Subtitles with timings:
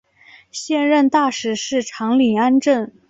[0.49, 2.91] 现任大使是长岭安政。